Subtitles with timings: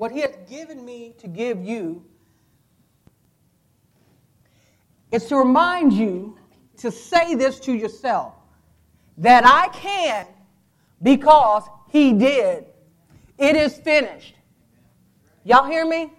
[0.00, 2.02] what He has given me to give you
[5.12, 6.38] is to remind you
[6.78, 8.32] to say this to yourself
[9.18, 10.26] that I can
[11.02, 12.64] because He did.
[13.36, 14.36] It is finished.
[15.44, 16.10] Y'all hear me?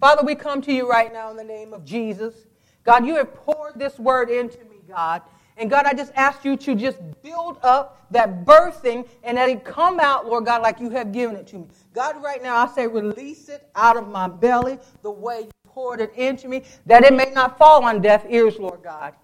[0.00, 2.34] Father, we come to you right now in the name of Jesus.
[2.82, 5.20] God, you have poured this word into me, God.
[5.62, 9.64] And God, I just ask you to just build up that birthing and that it
[9.64, 11.66] come out, Lord God, like you have given it to me.
[11.94, 16.00] God, right now, I say release it out of my belly the way you poured
[16.00, 19.14] it into me, that it may not fall on deaf ears, Lord God,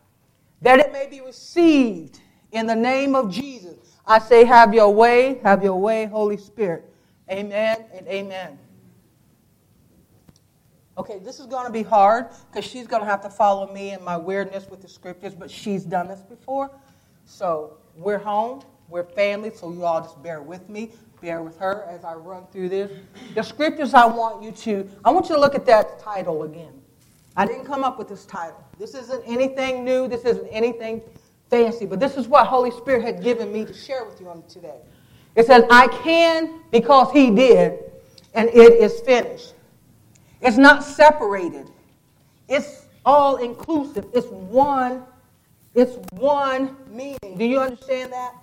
[0.62, 2.20] that it may be received
[2.52, 3.96] in the name of Jesus.
[4.06, 6.84] I say, have your way, have your way, Holy Spirit.
[7.28, 8.56] Amen and amen.
[10.98, 13.92] Okay, this is going to be hard because she's going to have to follow me
[13.92, 16.72] in my weirdness with the scriptures, but she's done this before.
[17.24, 20.90] So we're home, we're family, so you all just bear with me,
[21.20, 22.90] bear with her as I run through this.
[23.36, 26.72] The scriptures I want you to, I want you to look at that title again.
[27.36, 28.64] I didn't come up with this title.
[28.76, 31.00] This isn't anything new, this isn't anything
[31.48, 34.42] fancy, but this is what Holy Spirit had given me to share with you on
[34.48, 34.80] today.
[35.36, 37.78] It says, I can because He did,
[38.34, 39.54] and it is finished.
[40.40, 41.70] It's not separated.
[42.48, 44.06] It's all inclusive.
[44.12, 45.04] It's one,
[45.74, 47.36] it's one meaning.
[47.36, 48.34] Do you understand that?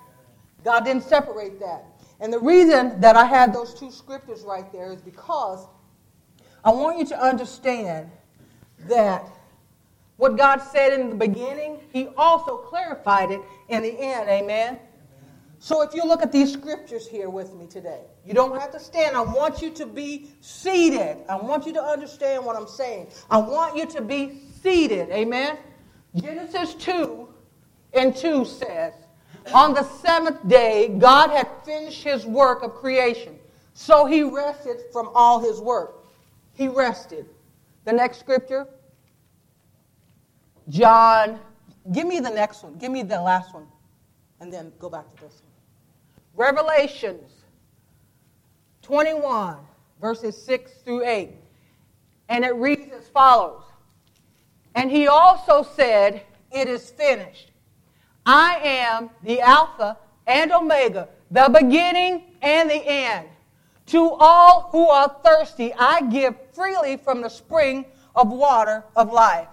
[0.64, 1.86] God didn't separate that.
[2.20, 5.68] And the reason that I had those two scriptures right there is because
[6.64, 8.10] I want you to understand
[8.88, 9.28] that
[10.18, 14.30] what God said in the beginning, He also clarified it in the end.
[14.30, 14.80] Amen.
[15.60, 18.80] So if you look at these scriptures here with me today, you don't have to
[18.80, 19.16] stand.
[19.16, 21.18] I want you to be seated.
[21.30, 23.08] I want you to understand what I'm saying.
[23.30, 25.10] I want you to be seated.
[25.10, 25.58] Amen.
[26.16, 27.28] Genesis 2
[27.94, 28.94] and 2 says,
[29.54, 33.40] On the seventh day, God had finished his work of creation.
[33.74, 36.06] So he rested from all his work.
[36.54, 37.26] He rested.
[37.84, 38.68] The next scripture,
[40.70, 41.40] John,
[41.92, 42.78] give me the next one.
[42.78, 43.68] Give me the last one.
[44.40, 45.42] And then go back to this.
[46.36, 47.32] Revelations
[48.82, 49.58] 21,
[50.02, 51.32] verses 6 through 8.
[52.30, 53.64] And it reads as follows
[54.76, 57.52] And he also said, It is finished.
[58.26, 59.98] I am the Alpha
[60.28, 63.28] and Omega, the beginning and the end.
[63.88, 67.86] To all who are thirsty, I give freely from the spring
[68.16, 69.48] of water of life.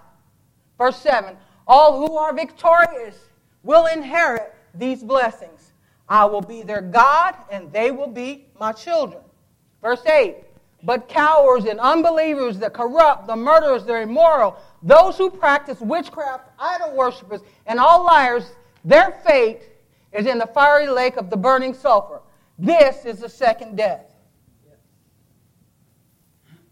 [0.77, 3.15] Verse 7 All who are victorious
[3.63, 5.72] will inherit these blessings.
[6.07, 9.21] I will be their God, and they will be my children.
[9.81, 10.37] Verse 8
[10.83, 16.95] But cowards and unbelievers, the corrupt, the murderers, the immoral, those who practice witchcraft, idol
[16.95, 18.51] worshippers, and all liars,
[18.83, 19.61] their fate
[20.11, 22.21] is in the fiery lake of the burning sulfur.
[22.59, 24.05] This is the second death.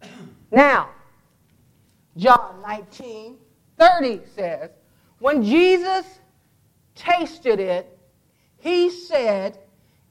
[0.51, 0.89] Now,
[2.17, 3.37] John 19
[3.81, 4.69] 30 says,
[5.17, 6.05] When Jesus
[6.93, 7.97] tasted it,
[8.61, 9.57] he said,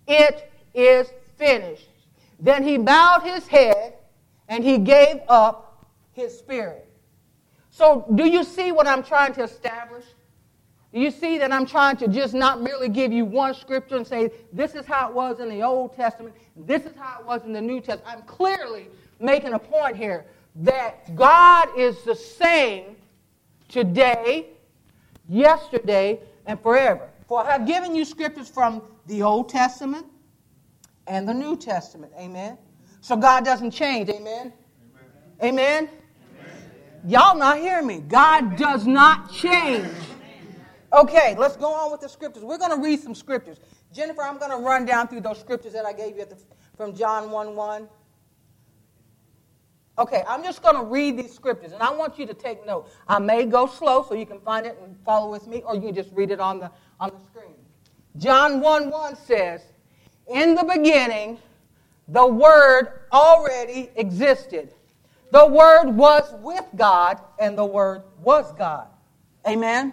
[0.06, 1.88] It is finished.
[2.38, 3.94] Then he bowed his head
[4.48, 6.86] and he gave up his spirit.
[7.70, 10.04] So, do you see what I'm trying to establish?
[10.92, 14.06] Do you see that I'm trying to just not merely give you one scripture and
[14.06, 17.44] say, this is how it was in the Old Testament, this is how it was
[17.44, 18.04] in the New Testament?
[18.06, 18.88] I'm clearly
[19.20, 22.96] making a point here that God is the same
[23.68, 24.48] today,
[25.28, 27.09] yesterday, and forever.
[27.30, 30.04] For I have given you scriptures from the Old Testament
[31.06, 32.12] and the New Testament.
[32.18, 32.58] Amen.
[33.02, 34.08] So God doesn't change.
[34.10, 34.52] Amen.
[35.40, 35.88] Amen.
[37.06, 38.00] Y'all not hear me.
[38.00, 39.86] God does not change.
[40.92, 42.42] Okay, let's go on with the scriptures.
[42.42, 43.58] We're going to read some scriptures.
[43.92, 46.36] Jennifer, I'm going to run down through those scriptures that I gave you the,
[46.76, 47.88] from John 1 1.
[50.00, 52.88] Okay, I'm just going to read these scriptures, and I want you to take note.
[53.06, 55.82] I may go slow so you can find it and follow with me, or you
[55.82, 57.54] can just read it on the, on the screen.
[58.16, 59.62] John 1 1 says,
[60.28, 61.38] In the beginning,
[62.08, 64.74] the Word already existed.
[65.32, 68.86] The Word was with God, and the Word was God.
[69.48, 69.92] Amen?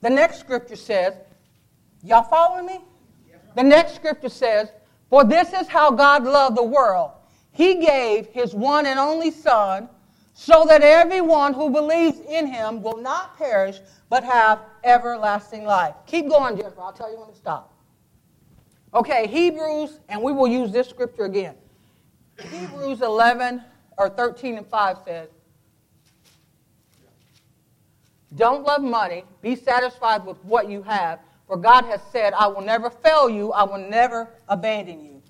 [0.00, 1.14] The next scripture says,
[2.02, 2.80] Y'all following me?
[3.54, 4.72] The next scripture says,
[5.10, 7.10] For this is how God loved the world
[7.52, 9.88] he gave his one and only Son
[10.34, 13.80] so that everyone who believes in him will not perish
[14.10, 15.94] but have everlasting life.
[16.06, 16.82] Keep going, Jennifer.
[16.82, 17.72] I'll tell you when to stop.
[18.92, 21.54] Okay, Hebrews, and we will use this scripture again.
[22.50, 23.62] Hebrews 11
[23.96, 25.28] or 13 and 5 says,
[28.34, 32.62] Don't love money, be satisfied with what you have, for God has said, I will
[32.62, 35.22] never fail you, I will never abandon you.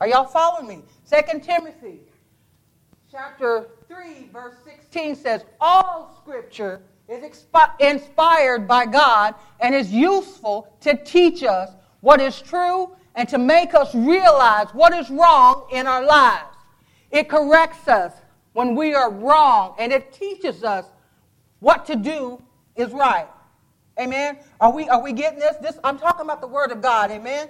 [0.00, 0.82] Are y'all following me?
[1.04, 2.00] Second Timothy
[3.12, 7.44] chapter 3, verse 16 says, All scripture is
[7.80, 13.74] inspired by God and is useful to teach us what is true and to make
[13.74, 16.56] us realize what is wrong in our lives.
[17.10, 18.12] It corrects us
[18.54, 20.86] when we are wrong and it teaches us
[21.60, 22.42] what to do
[22.76, 23.28] is right.
[24.00, 24.38] Amen.
[24.58, 25.56] Are we are we getting this?
[25.56, 27.10] This I'm talking about the word of God.
[27.10, 27.48] Amen.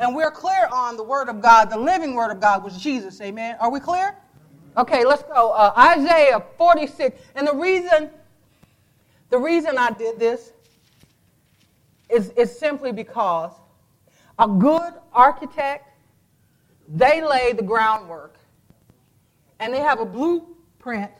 [0.00, 3.20] And we're clear on the word of God, the living word of God was Jesus.
[3.20, 3.56] Amen.
[3.60, 4.16] Are we clear?
[4.78, 5.50] Okay, let's go.
[5.50, 7.20] Uh, Isaiah 46.
[7.34, 8.10] And the reason
[9.30, 10.52] the reason I did this
[12.08, 13.52] is, is simply because
[14.38, 15.86] a good architect,
[16.88, 18.38] they lay the groundwork
[19.60, 21.10] and they have a blueprint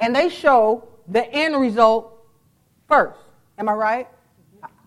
[0.00, 2.26] and they show the end result
[2.88, 3.20] first.
[3.58, 4.08] Am I right?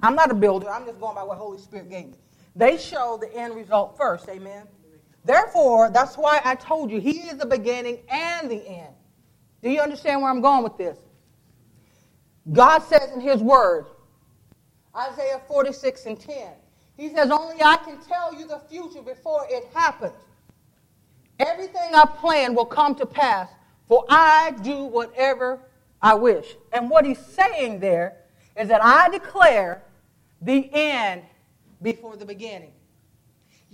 [0.01, 0.69] I'm not a builder.
[0.69, 2.13] I'm just going by what Holy Spirit gave me.
[2.55, 4.27] They show the end result first.
[4.27, 4.67] Amen.
[5.25, 8.93] Therefore, that's why I told you He is the beginning and the end.
[9.61, 10.97] Do you understand where I'm going with this?
[12.51, 13.85] God says in His Word,
[14.95, 16.47] Isaiah 46 and 10,
[16.97, 20.13] He says, Only I can tell you the future before it happens.
[21.39, 23.49] Everything I plan will come to pass,
[23.87, 25.59] for I do whatever
[26.01, 26.55] I wish.
[26.73, 28.17] And what He's saying there
[28.57, 29.83] is that I declare
[30.41, 31.23] the end
[31.81, 32.73] before the beginning.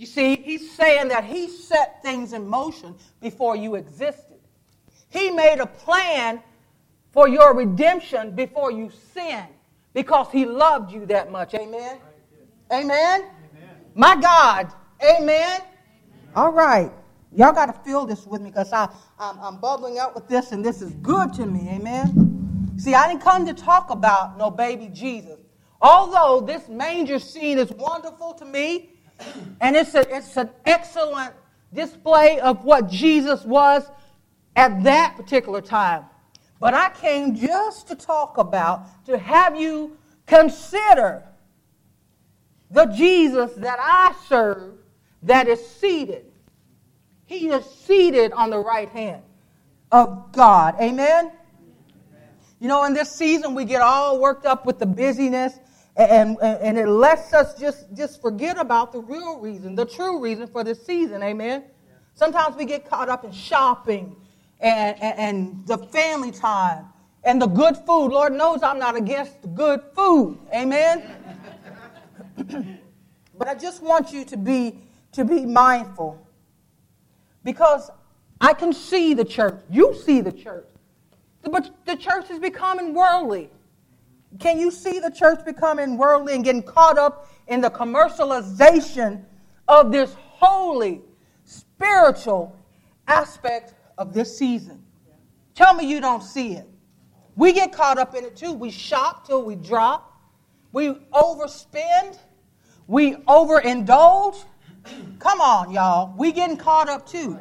[0.00, 4.38] You see, He's saying that He set things in motion before you existed.
[5.10, 6.42] He made a plan
[7.12, 9.52] for your redemption before you sinned
[9.92, 11.52] because he loved you that much.
[11.52, 11.98] Amen?
[12.72, 13.24] Amen?
[13.24, 13.30] Amen.
[13.94, 14.72] My God.
[15.02, 15.20] Amen?
[15.20, 15.60] Amen.
[16.34, 16.90] All right.
[17.36, 18.88] Y'all got to feel this with me because I'm,
[19.18, 21.68] I'm bubbling up with this and this is good to me.
[21.72, 22.74] Amen?
[22.78, 25.40] See, I didn't come to talk about no baby Jesus.
[25.82, 28.94] Although this manger scene is wonderful to me
[29.60, 31.34] and it's, a, it's an excellent
[31.72, 33.84] display of what Jesus was
[34.56, 36.04] at that particular time.
[36.58, 39.96] But I came just to talk about, to have you
[40.26, 41.24] consider
[42.70, 44.74] the Jesus that I serve
[45.22, 46.26] that is seated.
[47.26, 49.22] He is seated on the right hand
[49.90, 50.76] of God.
[50.80, 51.32] Amen?
[52.60, 55.58] You know, in this season, we get all worked up with the busyness,
[55.96, 60.46] and, and, it lets us just, just forget about the real reason, the true reason
[60.46, 61.22] for this season.
[61.22, 61.64] Amen?
[62.14, 64.16] Sometimes we get caught up in shopping
[64.60, 66.86] and, and, and the family time
[67.24, 68.08] and the good food.
[68.08, 70.38] Lord knows I'm not against good food.
[70.54, 71.02] Amen.
[73.38, 74.78] but I just want you to be
[75.12, 76.24] to be mindful
[77.42, 77.90] because
[78.40, 79.60] I can see the church.
[79.68, 80.66] You see the church.
[81.42, 83.50] But the church is becoming worldly.
[84.38, 89.24] Can you see the church becoming worldly and getting caught up in the commercialization
[89.66, 91.02] of this holy,
[91.44, 92.56] spiritual
[93.06, 94.82] aspect of this season.
[95.54, 96.66] Tell me you don't see it.
[97.36, 98.52] We get caught up in it too.
[98.52, 100.18] We shop till we drop.
[100.72, 102.18] We overspend.
[102.86, 104.44] We overindulge.
[105.18, 106.14] Come on, y'all.
[106.16, 107.38] We getting caught up too.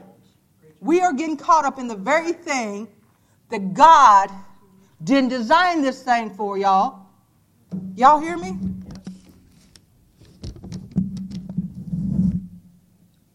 [0.79, 2.87] We are getting caught up in the very thing
[3.49, 4.29] that God
[5.03, 7.05] didn't design this thing for, y'all.
[7.95, 8.57] Y'all hear me?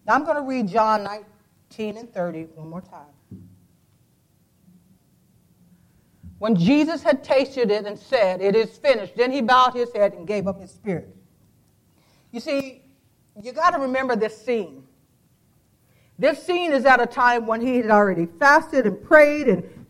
[0.06, 3.06] Now I'm going to read John 19 and 30 one more time.
[6.38, 10.12] When Jesus had tasted it and said, It is finished, then he bowed his head
[10.12, 11.08] and gave up his spirit.
[12.32, 12.82] You see,
[13.40, 14.84] you got to remember this scene.
[16.18, 19.86] This scene is at a time when he had already fasted and prayed and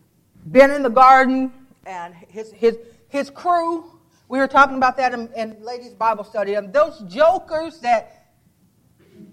[0.49, 1.51] been in the garden,
[1.85, 2.77] and his, his,
[3.07, 3.85] his crew,
[4.27, 8.33] we were talking about that in, in ladies' Bible study, and those jokers that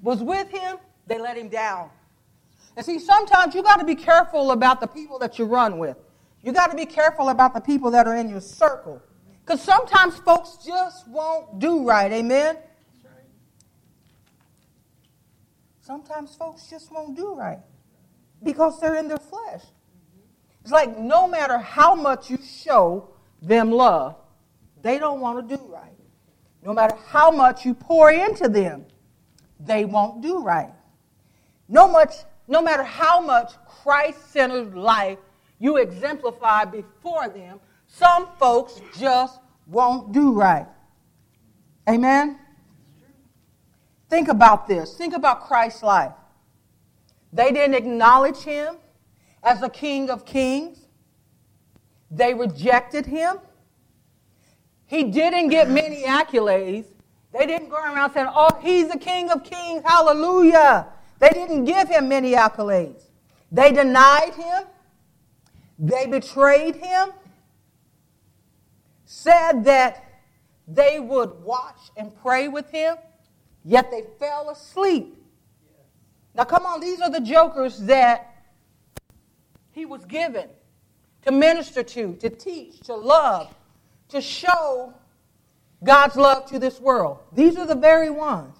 [0.02, 1.90] was with him, they let him down.
[2.76, 5.96] And see, sometimes you got to be careful about the people that you run with.
[6.42, 9.02] You got to be careful about the people that are in your circle.
[9.44, 12.10] Because sometimes folks just won't do right.
[12.12, 12.56] Amen?
[15.80, 17.58] Sometimes folks just won't do right
[18.42, 19.62] because they're in their flesh.
[20.62, 24.16] It's like no matter how much you show them love,
[24.80, 25.90] they don't want to do right.
[26.62, 28.86] No matter how much you pour into them,
[29.58, 30.72] they won't do right.
[31.68, 32.14] No, much,
[32.46, 33.52] no matter how much
[33.82, 35.18] Christ centered life
[35.58, 40.66] you exemplify before them, some folks just won't do right.
[41.88, 42.38] Amen?
[44.08, 44.94] Think about this.
[44.94, 46.12] Think about Christ's life.
[47.32, 48.76] They didn't acknowledge him
[49.42, 50.78] as the King of Kings,
[52.10, 53.38] they rejected him.
[54.86, 56.86] He didn't get many accolades.
[57.32, 60.86] They didn't go around saying, oh, he's the King of Kings, hallelujah.
[61.18, 63.02] They didn't give him many accolades.
[63.50, 64.64] They denied him.
[65.78, 67.10] They betrayed him.
[69.06, 70.04] Said that
[70.68, 72.96] they would watch and pray with him,
[73.64, 75.16] yet they fell asleep.
[76.34, 78.31] Now, come on, these are the jokers that
[79.72, 80.48] he was given
[81.24, 83.54] to minister to, to teach, to love,
[84.08, 84.92] to show
[85.82, 87.18] God's love to this world.
[87.32, 88.56] These are the very ones.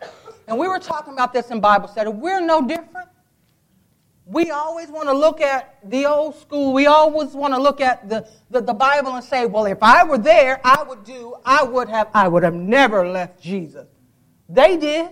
[0.49, 2.11] And we were talking about this in Bible study.
[2.11, 3.09] We're no different.
[4.25, 6.73] We always want to look at the old school.
[6.73, 10.05] We always want to look at the, the, the, Bible and say, well, if I
[10.05, 13.89] were there, I would do, I would have, I would have never left Jesus.
[14.49, 15.11] They did.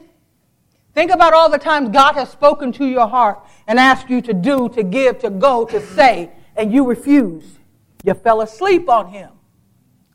[0.95, 4.33] Think about all the times God has spoken to your heart and asked you to
[4.33, 7.59] do, to give, to go, to say, and you refused.
[8.05, 9.31] You fell asleep on him.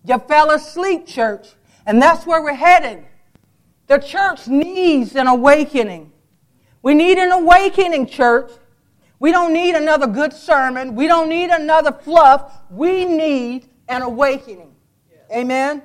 [0.04, 1.48] You fell asleep, church.
[1.86, 3.06] And that's where we're headed.
[3.88, 6.12] The church needs an awakening.
[6.82, 8.52] We need an awakening, church.
[9.20, 10.96] We don't need another good sermon.
[10.96, 12.62] We don't need another fluff.
[12.70, 14.76] We need an awakening.
[15.32, 15.82] Amen?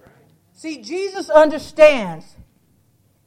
[0.00, 0.12] Right.
[0.52, 2.36] See, Jesus understands.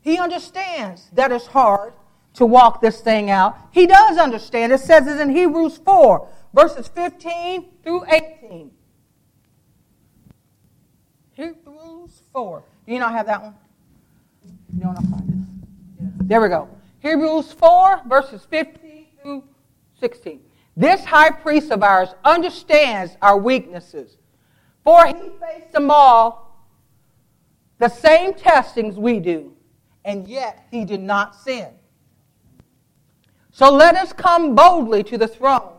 [0.01, 1.93] He understands that it's hard
[2.35, 3.57] to walk this thing out.
[3.71, 4.71] He does understand.
[4.71, 8.71] It says it in Hebrews 4, verses 15 through 18.
[11.33, 12.63] Hebrews 4.
[12.85, 13.55] Do you not have that one?
[14.73, 16.03] You don't find it.
[16.03, 16.09] Yeah.
[16.21, 16.69] There we go.
[16.99, 19.43] Hebrews 4, verses 15 through
[19.99, 20.41] 16.
[20.77, 24.17] This high priest of ours understands our weaknesses,
[24.83, 26.67] for he faced them all,
[27.77, 29.53] the same testings we do,
[30.03, 31.67] and yet he did not sin.
[33.55, 35.71] So let us come boldly to the throne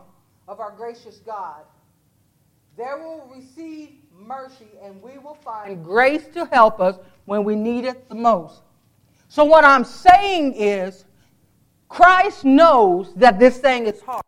[0.47, 1.61] of our gracious God.
[2.75, 7.85] There will receive mercy, and we will find grace to help us when we need
[7.85, 8.63] it the most.
[9.29, 11.05] So, what I'm saying is,
[11.87, 14.23] Christ knows that this thing is hard.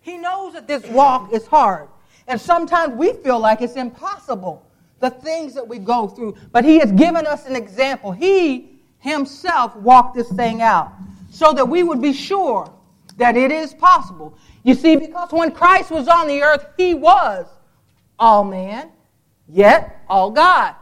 [0.00, 1.90] He knows that this walk is hard.
[2.28, 4.66] And sometimes we feel like it's impossible,
[5.00, 6.34] the things that we go through.
[6.50, 8.10] But He has given us an example.
[8.10, 10.94] He Himself walked this thing out
[11.38, 12.68] so that we would be sure
[13.16, 14.36] that it is possible.
[14.64, 17.46] You see, because when Christ was on the earth, He was
[18.18, 18.90] all man,
[19.48, 20.74] yet all God.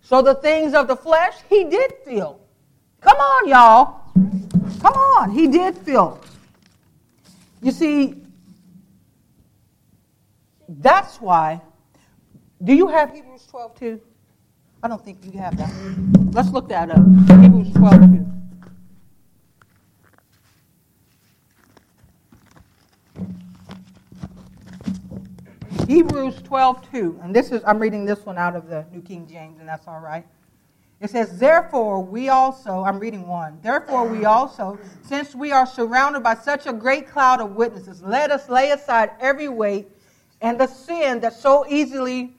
[0.00, 2.40] So the things of the flesh, he did feel.
[3.00, 4.02] Come on, y'all.
[4.80, 6.20] Come on, he did feel.
[7.60, 8.22] You see,
[10.68, 11.60] that's why.
[12.62, 14.00] Do you have Hebrews 12 too?
[14.82, 15.72] I don't think you have that.
[16.32, 17.04] Let's look that up.
[17.40, 18.39] Hebrews 12 2.
[25.90, 27.20] Hebrews 12, 2.
[27.20, 29.88] And this is, I'm reading this one out of the New King James, and that's
[29.88, 30.24] all right.
[31.00, 36.22] It says, Therefore, we also, I'm reading one, therefore, we also, since we are surrounded
[36.22, 39.88] by such a great cloud of witnesses, let us lay aside every weight
[40.40, 42.34] and the sin that so easily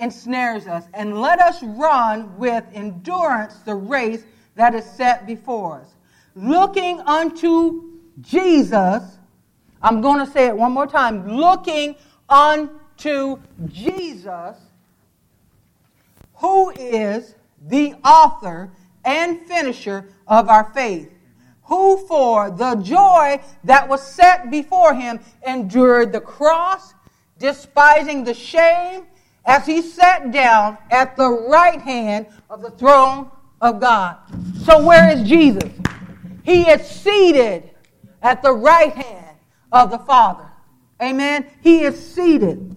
[0.00, 4.24] ensnares us, and let us run with endurance the race
[4.56, 5.94] that is set before us.
[6.34, 9.18] Looking unto Jesus,
[9.80, 11.94] I'm going to say it one more time, looking
[12.32, 14.56] unto Jesus,
[16.36, 17.34] who is
[17.68, 18.70] the author
[19.04, 21.12] and finisher of our faith,
[21.64, 26.94] who for the joy that was set before him endured the cross,
[27.38, 29.04] despising the shame,
[29.44, 34.16] as he sat down at the right hand of the throne of God.
[34.64, 35.70] So, where is Jesus?
[36.44, 37.70] He is seated
[38.22, 39.36] at the right hand
[39.70, 40.51] of the Father.
[41.02, 41.46] Amen.
[41.62, 42.76] He is seated.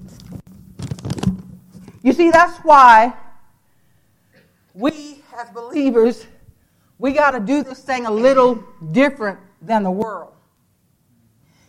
[2.01, 3.13] You see, that's why
[4.74, 6.25] we as believers,
[6.98, 10.34] we got to do this thing a little different than the world.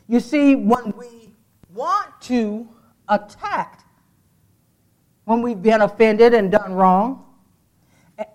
[0.08, 1.34] You see, when we
[1.74, 2.66] want to
[3.08, 3.84] attack,
[5.24, 7.24] when we've been offended and done wrong,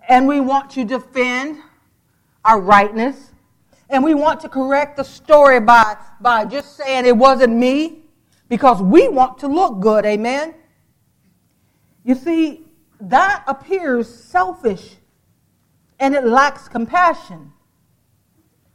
[0.08, 1.58] and we want to defend
[2.44, 3.32] our rightness,
[3.88, 8.01] and we want to correct the story by, by just saying it wasn't me,
[8.52, 10.54] because we want to look good, amen?
[12.04, 12.66] You see,
[13.00, 14.96] that appears selfish
[15.98, 17.50] and it lacks compassion.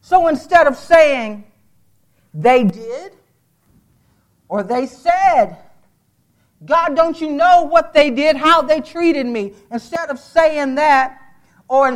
[0.01, 1.43] So instead of saying,
[2.33, 3.11] they did,
[4.49, 5.57] or they said,
[6.65, 9.53] God, don't you know what they did, how they treated me?
[9.71, 11.21] Instead of saying that,
[11.67, 11.95] or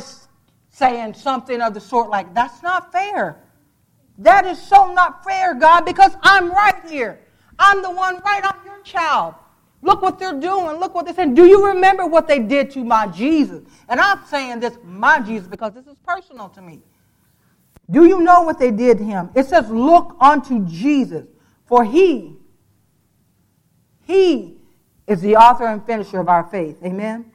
[0.70, 3.42] saying something of the sort like, that's not fair.
[4.20, 7.22] That is so not fair, God, because I'm right here.
[7.62, 8.42] I'm the one right.
[8.44, 9.36] I'm your child.
[9.84, 10.80] Look what they're doing.
[10.80, 11.36] Look what they're saying.
[11.36, 13.64] Do you remember what they did to my Jesus?
[13.88, 16.82] And I'm saying this, my Jesus, because this is personal to me.
[17.90, 19.30] Do you know what they did to him?
[19.36, 21.28] It says, Look unto Jesus,
[21.66, 22.36] for he,
[24.06, 24.58] he
[25.08, 26.78] is the author and finisher of our faith.
[26.84, 27.32] Amen?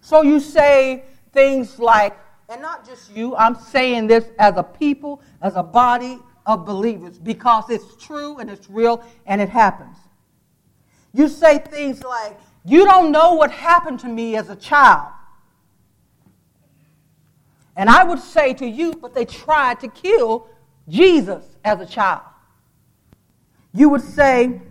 [0.00, 2.16] So you say things like,
[2.48, 7.18] and not just you, I'm saying this as a people, as a body of believers,
[7.18, 9.96] because it's true and it's real and it happens.
[11.12, 15.08] You say things like, You don't know what happened to me as a child.
[17.76, 20.48] And I would say to you, but they tried to kill
[20.88, 22.22] Jesus as a child.
[23.74, 24.62] You would say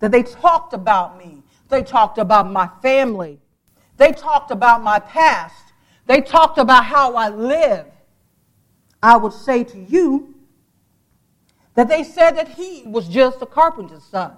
[0.00, 3.38] that they talked about me, they talked about my family,
[3.96, 5.72] they talked about my past,
[6.06, 7.86] they talked about how I live.
[9.02, 10.29] I would say to you
[11.80, 14.32] that they said that he was just a carpenter's son.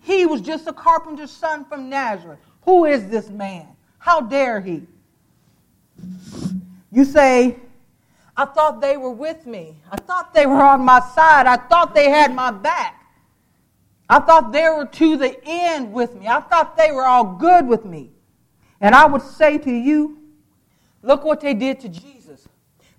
[0.00, 2.40] He was just a carpenter's son from Nazareth.
[2.62, 3.68] Who is this man?
[3.98, 4.82] How dare he?
[6.90, 7.54] You say,
[8.36, 9.76] I thought they were with me.
[9.92, 11.46] I thought they were on my side.
[11.46, 13.00] I thought they had my back.
[14.08, 16.26] I thought they were to the end with me.
[16.26, 18.10] I thought they were all good with me.
[18.80, 20.18] And I would say to you,
[21.02, 22.48] look what they did to Jesus.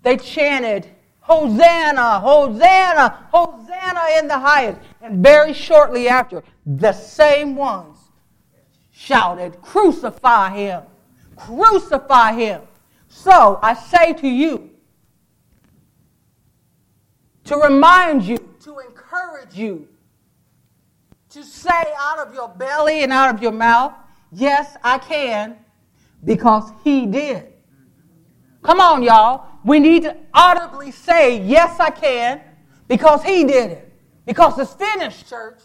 [0.04, 0.88] They chanted,
[1.28, 4.80] Hosanna, Hosanna, Hosanna in the highest.
[5.02, 7.98] And very shortly after, the same ones
[8.92, 10.84] shouted, Crucify him,
[11.36, 12.62] crucify him.
[13.10, 14.70] So I say to you,
[17.44, 19.88] to remind you, to encourage you,
[21.30, 23.94] to say out of your belly and out of your mouth,
[24.32, 25.58] Yes, I can,
[26.24, 27.54] because He did.
[28.62, 29.48] Come on, y'all.
[29.64, 32.42] We need to audibly say, Yes, I can,
[32.88, 33.94] because He did it.
[34.26, 35.60] Because it's finished, church.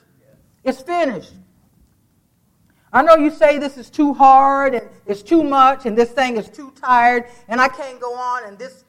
[0.64, 1.32] It's finished.
[2.92, 6.37] I know you say this is too hard and it's too much and this thing
[6.37, 8.84] is too tired and I can't go on and this,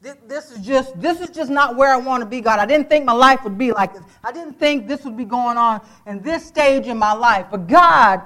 [0.00, 2.58] this, this is just this is just not where I want to be, God.
[2.58, 4.02] I didn't think my life would be like this.
[4.24, 7.46] I didn't think this would be going on in this stage in my life.
[7.50, 8.22] But God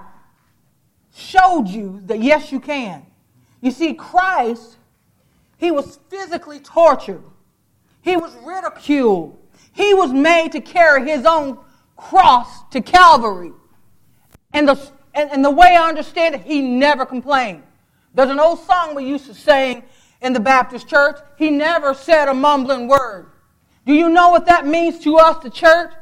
[1.15, 3.05] showed you that yes, you can.
[3.61, 4.78] You see, Christ,
[5.59, 7.23] he was physically tortured.
[8.01, 9.37] He was ridiculed.
[9.73, 11.59] He was made to carry his own
[11.97, 13.53] cross to Calvary.
[14.53, 17.65] And the, and, and the way I understand it, he never complained.
[18.15, 19.83] There's an old song we used to sing
[20.23, 21.19] in the Baptist church.
[21.37, 23.31] He never said a mumbling word.
[23.85, 25.93] Do you know what that means to us, the church?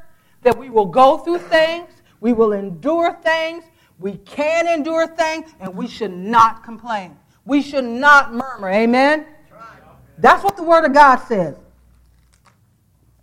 [0.42, 1.90] That we will go through things,
[2.20, 3.64] we will endure things,
[3.98, 7.16] we can endure things, and we should not complain.
[7.44, 8.68] We should not murmur.
[8.70, 9.26] Amen?
[10.18, 11.56] That's what the Word of God says.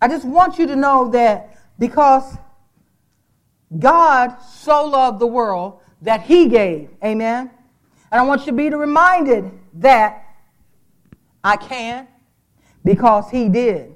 [0.01, 2.37] I just want you to know that because
[3.79, 6.89] God so loved the world that He gave.
[7.03, 7.49] Amen?
[8.11, 10.25] And I want you to be reminded that
[11.43, 12.07] I can
[12.83, 13.95] because He did.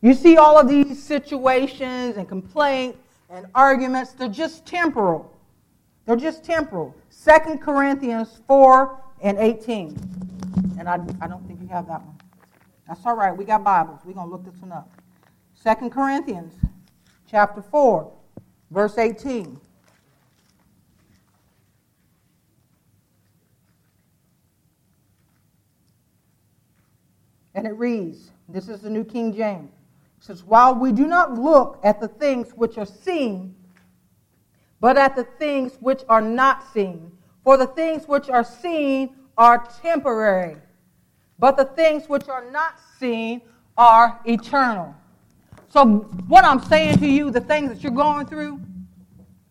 [0.00, 2.98] You see all of these situations and complaints
[3.30, 5.34] and arguments, they're just temporal.
[6.04, 6.94] They're just temporal.
[7.24, 9.96] 2 Corinthians 4 and 18.
[10.88, 12.18] I, I don't think you have that one.
[12.86, 13.36] That's all right.
[13.36, 14.00] We got Bibles.
[14.04, 14.90] We're going to look this one up.
[15.62, 16.54] 2 Corinthians
[17.30, 18.10] chapter 4,
[18.70, 19.60] verse 18.
[27.54, 29.72] And it reads, this is the New King James
[30.20, 33.54] says, While we do not look at the things which are seen,
[34.80, 37.12] but at the things which are not seen.
[37.42, 40.56] For the things which are seen are temporary,
[41.38, 43.40] but the things which are not seen
[43.76, 44.94] are eternal.
[45.68, 45.86] So,
[46.26, 48.60] what I'm saying to you, the things that you're going through,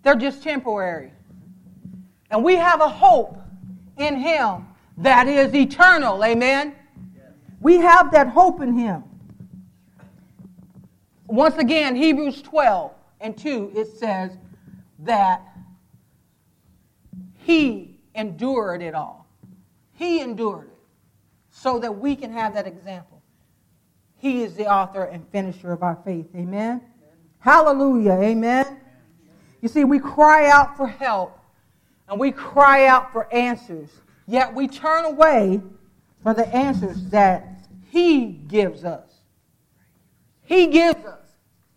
[0.04, 1.12] they're just temporary.
[2.32, 3.38] And we have a hope
[3.98, 6.24] in Him that is eternal.
[6.24, 6.76] Amen?
[7.62, 9.04] We have that hope in Him.
[11.28, 14.32] Once again, Hebrews 12 and 2, it says
[15.00, 15.42] that
[17.36, 19.28] he endured it all.
[19.94, 20.77] He endured it
[21.60, 23.22] so that we can have that example.
[24.18, 26.28] He is the author and finisher of our faith.
[26.36, 26.46] Amen?
[26.46, 26.82] Amen.
[27.40, 28.12] Hallelujah.
[28.12, 28.66] Amen.
[28.66, 28.82] Amen.
[29.62, 31.40] You see, we cry out for help
[32.08, 33.90] and we cry out for answers,
[34.28, 35.62] yet we turn away
[36.22, 39.10] from the answers that He gives us.
[40.44, 41.26] He gives us.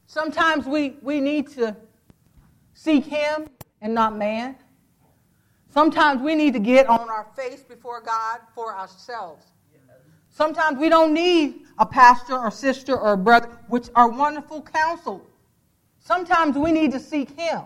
[0.07, 1.75] Sometimes we, we need to
[2.75, 3.49] seek Him
[3.81, 4.57] and not man.
[5.73, 9.50] Sometimes we need to get on our face before God for ourselves.
[10.31, 15.27] Sometimes we don't need a pastor or sister or a brother, which are wonderful counsel.
[15.99, 17.63] Sometimes we need to seek Him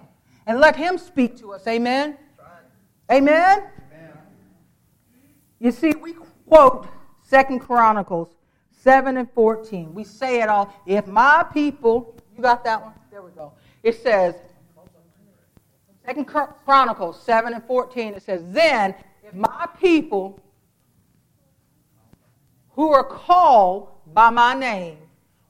[0.46, 1.66] and let Him speak to us.
[1.66, 2.16] Amen?
[3.10, 3.58] Amen?
[3.58, 4.12] Amen?
[5.60, 6.14] You see, we
[6.48, 6.86] quote
[7.22, 8.34] Second Chronicles
[8.70, 9.94] 7 and 14.
[9.94, 10.72] We say it all.
[10.86, 12.92] If my people, you got that one?
[13.10, 13.52] There we go.
[13.82, 14.34] It says,
[16.04, 20.38] Second Chronicles 7 and 14, it says, Then if my people
[22.74, 24.98] who are called by my name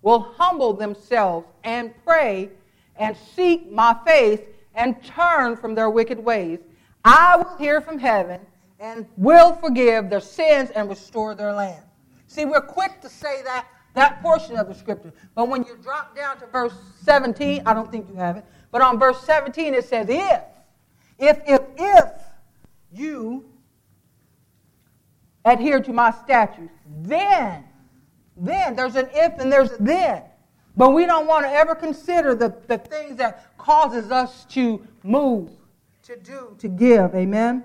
[0.02, 2.50] will humble themselves and pray
[2.96, 4.40] and seek my face
[4.74, 6.58] and turn from their wicked ways,
[7.04, 8.40] I will hear from heaven
[8.78, 11.82] and will forgive their sins and restore their land.
[12.26, 15.12] See, we're quick to say that, that portion of the scripture.
[15.34, 18.82] But when you drop down to verse 17, I don't think you have it, but
[18.82, 20.42] on verse 17 it says, if,
[21.18, 22.10] if, if, if
[22.92, 23.44] you
[25.44, 27.64] adhere to my statutes, then,
[28.36, 30.22] then, there's an if and there's a then.
[30.76, 35.50] But we don't want to ever consider the, the things that causes us to move,
[36.02, 37.14] to do, to give.
[37.14, 37.64] Amen?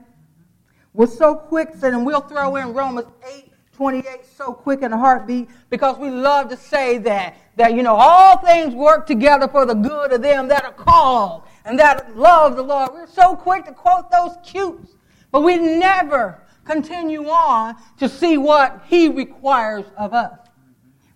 [0.94, 5.50] We're so quick, and we'll throw in Romans 8, 28 so quick in a heartbeat
[5.70, 9.74] because we love to say that, that, you know, all things work together for the
[9.74, 12.92] good of them that are called and that love the Lord.
[12.94, 14.96] We're so quick to quote those cutes,
[15.32, 20.38] but we never continue on to see what He requires of us.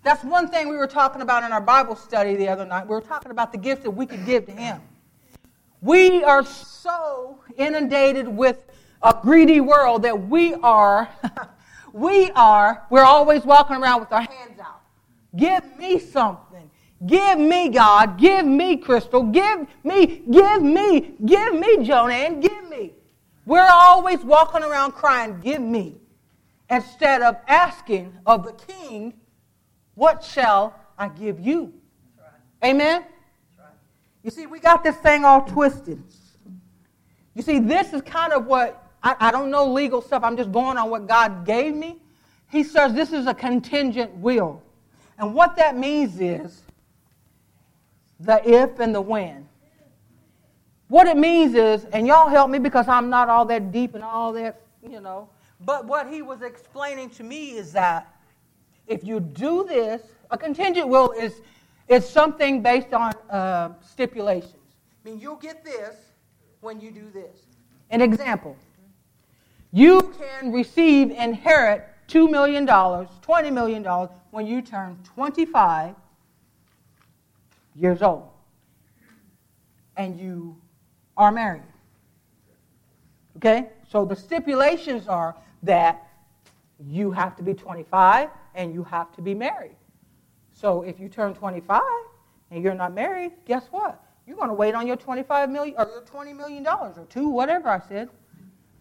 [0.03, 2.87] That's one thing we were talking about in our Bible study the other night.
[2.87, 4.81] We were talking about the gifts that we could give to Him.
[5.81, 8.65] We are so inundated with
[9.01, 11.09] a greedy world that we are,
[11.93, 14.81] we are, we're always walking around with our hands out.
[15.35, 16.69] Give me something.
[17.05, 18.17] Give me God.
[18.17, 19.23] Give me Crystal.
[19.23, 22.39] Give me, give me, give me Joanne.
[22.39, 22.93] Give me.
[23.45, 25.95] We're always walking around crying, Give me,
[26.69, 29.13] instead of asking of the king,
[29.95, 31.73] What shall I give you?
[32.17, 32.71] Right.
[32.71, 33.03] Amen?
[33.59, 33.67] Right.
[34.23, 36.01] You see, we got this thing all twisted.
[37.35, 40.51] You see, this is kind of what, I, I don't know legal stuff, I'm just
[40.51, 41.97] going on what God gave me.
[42.49, 44.61] He says this is a contingent will.
[45.17, 46.61] And what that means is
[48.19, 49.47] the if and the when.
[50.87, 54.03] What it means is, and y'all help me because I'm not all that deep and
[54.03, 55.29] all that, you know,
[55.61, 58.13] but what he was explaining to me is that
[58.87, 61.41] if you do this, a contingent will is,
[61.87, 64.55] is something based on uh, stipulations.
[65.05, 65.95] I mean, you'll get this
[66.61, 67.37] when you do this.
[67.89, 68.57] An example
[69.73, 73.83] you can receive, inherit $2 million, $20 million
[74.29, 75.95] when you turn 25
[77.75, 78.29] years old.
[79.97, 80.55] And you
[81.17, 81.63] are married.
[83.37, 83.69] Okay?
[83.89, 86.07] So the stipulations are that
[86.79, 89.75] you have to be 25 and you have to be married.
[90.51, 91.81] So if you turn 25
[92.51, 94.03] and you're not married, guess what?
[94.25, 97.27] You're going to wait on your 25 million or your 20 million dollars or two,
[97.27, 98.09] whatever I said.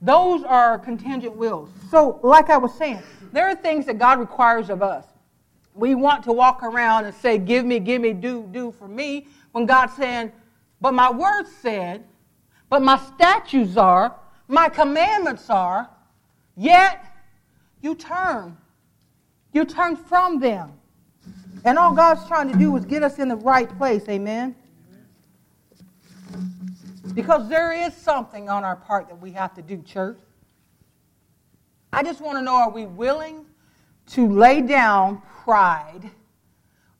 [0.00, 1.70] Those are contingent wills.
[1.90, 5.06] So, like I was saying, there are things that God requires of us.
[5.74, 9.28] We want to walk around and say, "Give me, give me, do, do for me,"
[9.52, 10.32] when God's saying,
[10.80, 12.04] "But my word said
[12.72, 14.16] but my statutes are,
[14.48, 15.90] my commandments are,
[16.56, 17.04] yet
[17.82, 18.56] you turn.
[19.52, 20.72] You turn from them.
[21.66, 24.56] And all God's trying to do is get us in the right place, amen?
[27.12, 30.16] Because there is something on our part that we have to do, church.
[31.92, 33.44] I just want to know are we willing
[34.12, 36.10] to lay down pride?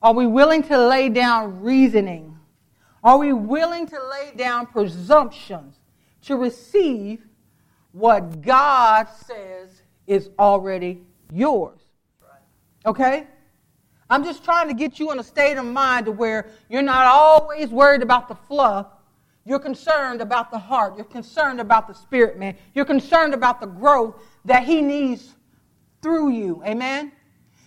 [0.03, 2.32] Are we willing to lay down reasoning?
[3.03, 5.75] Are we willing to lay down presumptions
[6.23, 7.25] to receive
[7.91, 11.79] what God says is already yours?
[12.85, 13.27] Okay?
[14.09, 17.05] I'm just trying to get you in a state of mind to where you're not
[17.05, 18.87] always worried about the fluff.
[19.45, 20.95] You're concerned about the heart.
[20.95, 22.55] You're concerned about the spirit, man.
[22.73, 25.33] You're concerned about the growth that He needs
[26.01, 26.61] through you.
[26.65, 27.11] Amen?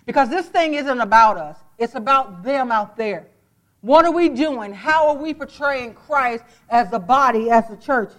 [0.07, 3.29] Because this thing isn't about us, it's about them out there.
[3.87, 4.72] What are we doing?
[4.72, 8.11] How are we portraying Christ as the body, as the church?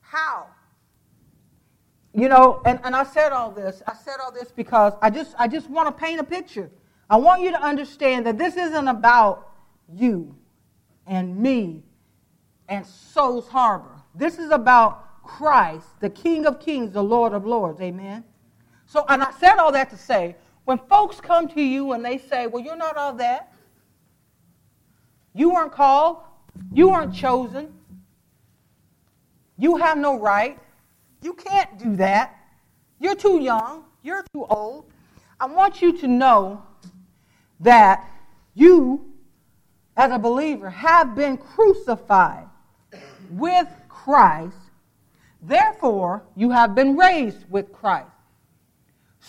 [0.00, 0.46] How?
[2.14, 3.82] You know, and, and I said all this.
[3.86, 6.70] I said all this because I just I just want to paint a picture.
[7.10, 9.52] I want you to understand that this isn't about
[9.92, 10.34] you
[11.06, 11.82] and me
[12.70, 14.00] and Souls Harbor.
[14.14, 17.78] This is about Christ, the King of Kings, the Lord of Lords.
[17.82, 18.24] Amen.
[18.86, 22.18] So, and I said all that to say when folks come to you and they
[22.18, 23.52] say, Well, you're not all that,
[25.34, 26.18] you weren't called,
[26.72, 27.72] you weren't chosen,
[29.58, 30.58] you have no right,
[31.22, 32.36] you can't do that,
[32.98, 34.90] you're too young, you're too old.
[35.40, 36.62] I want you to know
[37.60, 38.08] that
[38.54, 39.14] you
[39.96, 42.48] as a believer, have been crucified
[43.30, 44.56] with Christ.
[45.42, 48.08] Therefore, you have been raised with Christ.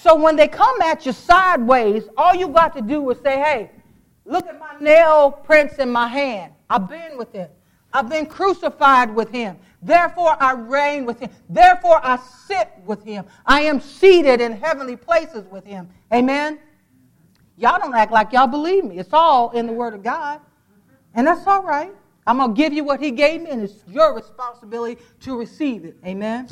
[0.02, 3.72] So when they come at you sideways, all you got to do is say, hey,
[4.26, 6.54] look at my nail prints in my hand.
[6.70, 7.50] I've been with him.
[7.94, 9.58] I've been crucified with him.
[9.82, 11.30] Therefore, I reign with him.
[11.50, 13.26] Therefore, I sit with him.
[13.46, 15.90] I am seated in heavenly places with him.
[16.14, 16.60] Amen?
[17.58, 19.00] Y'all don't act like y'all believe me.
[19.00, 20.42] It's all in the Word of God.
[21.14, 21.94] And that's all right.
[22.28, 25.86] I'm going to give you what he gave me, and it's your responsibility to receive
[25.86, 25.96] it.
[26.06, 26.50] Amen?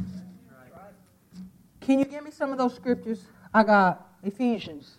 [1.83, 3.25] Can you give me some of those scriptures?
[3.53, 4.95] I got Ephesians.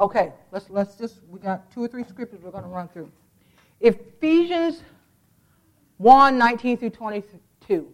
[0.00, 3.10] Okay, let's, let's just, we got two or three scriptures we're going to run through.
[3.80, 4.82] Ephesians
[5.98, 7.92] 1 19 through 22.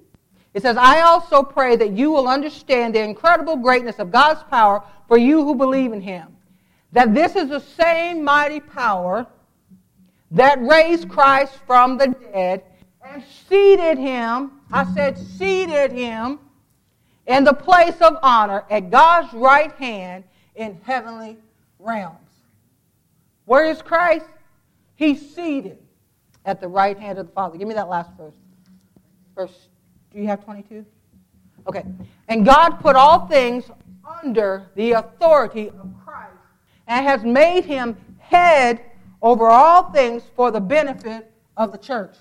[0.54, 4.82] It says, I also pray that you will understand the incredible greatness of God's power
[5.08, 6.36] for you who believe in him.
[6.92, 9.26] That this is the same mighty power
[10.30, 12.62] that raised Christ from the dead
[13.04, 16.38] and seated him, I said, seated him
[17.26, 21.36] in the place of honor at God's right hand in heavenly
[21.78, 22.16] realms.
[23.44, 24.26] Where is Christ?
[24.96, 25.78] He's seated
[26.44, 27.58] at the right hand of the Father.
[27.58, 28.34] Give me that last verse.
[29.34, 29.68] Verse,
[30.12, 30.84] do you have 22?
[31.66, 31.84] Okay.
[32.28, 33.64] And God put all things
[34.22, 36.34] under the authority of Christ
[36.86, 38.80] and has made him head
[39.22, 42.16] over all things for the benefit of the church.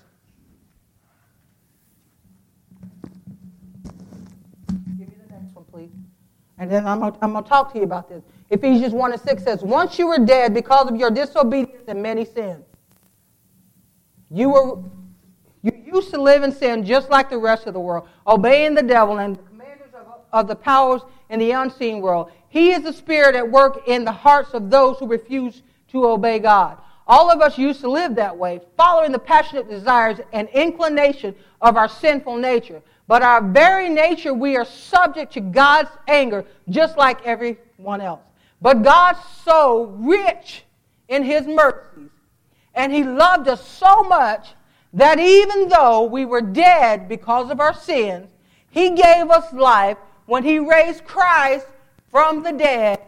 [4.98, 5.90] Give me the next one, please.
[6.60, 8.22] And then I'm going to talk to you about this.
[8.50, 12.26] Ephesians 1 and 6 says, Once you were dead because of your disobedience and many
[12.26, 12.66] sins.
[14.30, 14.82] You were
[15.62, 18.82] you used to live in sin just like the rest of the world, obeying the
[18.82, 22.30] devil and the commanders of, of the powers in the unseen world.
[22.48, 26.38] He is the spirit at work in the hearts of those who refuse to obey
[26.38, 26.78] God.
[27.06, 31.76] All of us used to live that way, following the passionate desires and inclination of
[31.76, 32.82] our sinful nature.
[33.10, 38.20] But our very nature, we are subject to God's anger just like everyone else.
[38.62, 40.62] But God's so rich
[41.08, 42.12] in His mercies,
[42.72, 44.54] and He loved us so much
[44.92, 48.28] that even though we were dead because of our sins,
[48.70, 51.66] He gave us life when He raised Christ
[52.12, 53.00] from the dead.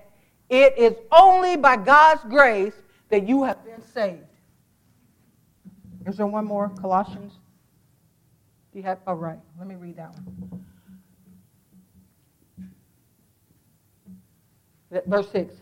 [0.50, 2.74] It is only by God's grace
[3.08, 4.26] that you have been saved.
[6.06, 6.70] Is there one more?
[6.70, 7.34] Colossians?
[8.72, 8.98] Do you have?
[9.06, 9.38] Oh, right.
[9.58, 10.64] Let me read that one.
[15.06, 15.54] Verse 6.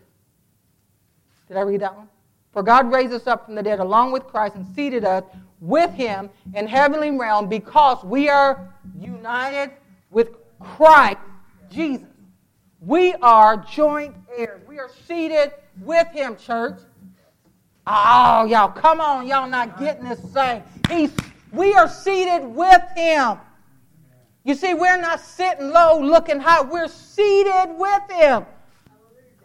[1.49, 2.09] Did I read that one?
[2.53, 5.25] For God raised us up from the dead along with Christ and seated us
[5.61, 9.71] with him in heavenly realm because we are united
[10.11, 11.19] with Christ
[11.71, 12.07] Jesus.
[12.81, 14.63] We are joint heirs.
[14.67, 16.81] We are seated with him, church.
[17.87, 19.27] Oh, y'all, come on.
[19.27, 20.63] Y'all not getting this thing.
[20.89, 21.13] He's,
[21.53, 23.39] we are seated with him.
[24.45, 26.63] You see, we're not sitting low looking high.
[26.63, 28.47] We're seated with him.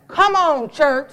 [0.07, 1.11] Come on, church.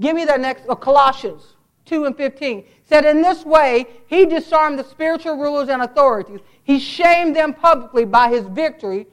[0.00, 1.54] Give me that next, uh, Colossians
[1.86, 2.64] 2 and 15.
[2.84, 6.40] Said, In this way, he disarmed the spiritual rulers and authorities.
[6.64, 9.06] He shamed them publicly by his victory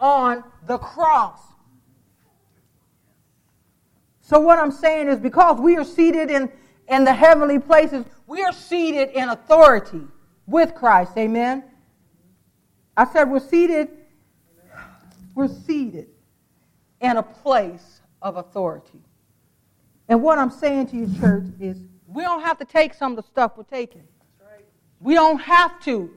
[0.00, 1.40] on the cross.
[4.20, 6.50] So, what I'm saying is because we are seated in,
[6.88, 10.02] in the heavenly places, we are seated in authority
[10.46, 11.12] with Christ.
[11.16, 11.64] Amen.
[12.96, 13.90] I said we're seated,
[15.34, 16.08] we're seated
[17.00, 19.00] in a place of authority.
[20.08, 23.16] And what I'm saying to you, church, is we don't have to take some of
[23.16, 24.04] the stuff we're taking.
[25.00, 26.10] We don't have to.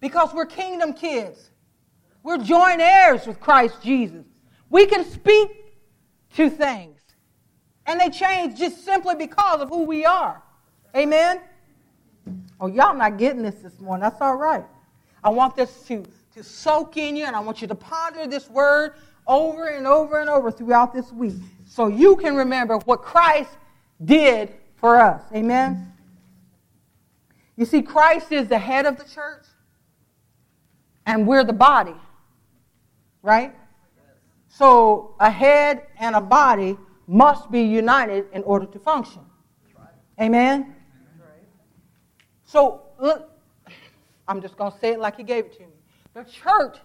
[0.00, 1.50] Because we're kingdom kids.
[2.22, 4.24] We're joint heirs with Christ Jesus.
[4.70, 5.50] We can speak
[6.34, 6.95] to things
[7.86, 10.42] and they change just simply because of who we are.
[10.94, 11.40] Amen?
[12.60, 14.02] Oh, y'all not getting this this morning.
[14.02, 14.64] That's all right.
[15.22, 18.48] I want this to, to soak in you, and I want you to ponder this
[18.50, 18.94] word
[19.26, 21.34] over and over and over throughout this week
[21.66, 23.50] so you can remember what Christ
[24.04, 25.22] did for us.
[25.34, 25.92] Amen?
[27.56, 29.44] You see, Christ is the head of the church,
[31.06, 31.94] and we're the body,
[33.22, 33.54] right?
[34.48, 39.22] So a head and a body must be united in order to function.
[40.20, 40.74] Amen?
[42.44, 43.30] So, look,
[44.28, 45.74] I'm just going to say it like he gave it to me.
[46.14, 46.78] The church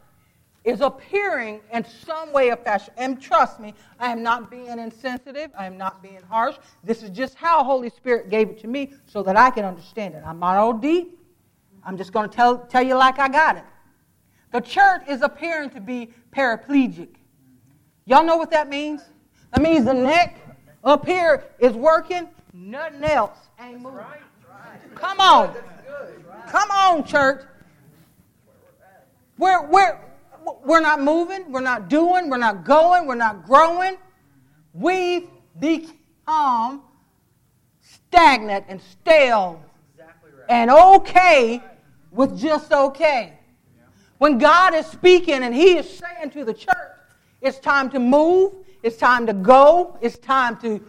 [0.63, 2.93] is appearing in some way or fashion.
[2.97, 5.51] And trust me, I am not being insensitive.
[5.57, 6.57] I am not being harsh.
[6.83, 10.13] This is just how Holy Spirit gave it to me so that I can understand
[10.13, 10.23] it.
[10.25, 11.17] I'm not all deep.
[11.83, 13.63] I'm just going to tell, tell you like I got it.
[14.51, 17.15] The church is appearing to be paraplegic.
[18.05, 19.01] Y'all know what that means?
[19.51, 20.37] That means the neck
[20.83, 24.05] up here is working nothing else ain't moving.
[24.95, 25.55] Come on.
[26.47, 27.45] Come on, church.
[29.37, 29.97] We're, we're,
[30.63, 33.97] we're not moving, we're not doing, we're not going, we're not growing.
[34.73, 35.27] We've
[35.59, 36.83] become
[37.81, 39.63] stagnant and stale
[40.49, 41.63] and okay
[42.11, 43.33] with just okay.
[44.17, 46.75] When God is speaking and He is saying to the church,
[47.41, 50.81] it's time to move, it's time to go, it's time to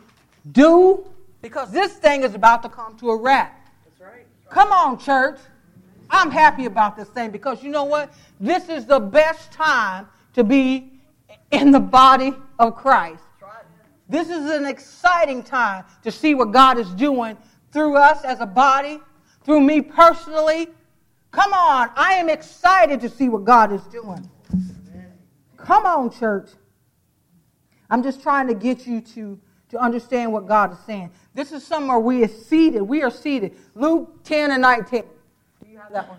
[0.52, 1.04] do,
[1.40, 3.68] because this thing is about to come to a wrap.
[3.84, 4.26] That's right.
[4.50, 5.38] Come on, church.
[6.10, 8.12] I'm happy about this thing because you know what?
[8.38, 10.92] This is the best time to be
[11.50, 13.22] in the body of Christ.
[14.08, 17.36] This is an exciting time to see what God is doing
[17.72, 19.00] through us as a body,
[19.44, 20.68] through me personally.
[21.30, 24.28] Come on, I am excited to see what God is doing.
[25.56, 26.50] Come on, church.
[27.92, 31.10] I'm just trying to get you to, to understand what God is saying.
[31.34, 32.80] This is somewhere we are seated.
[32.80, 33.54] We are seated.
[33.74, 35.02] Luke 10 and 19.
[35.62, 36.16] Do you have that one?